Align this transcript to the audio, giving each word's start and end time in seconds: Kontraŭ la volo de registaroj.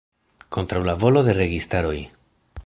Kontraŭ 0.55 0.81
la 0.87 0.95
volo 1.03 1.23
de 1.29 1.37
registaroj. 1.41 1.97